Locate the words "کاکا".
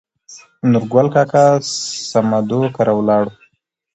1.15-1.45